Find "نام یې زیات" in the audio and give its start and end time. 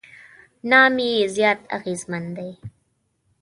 0.69-1.59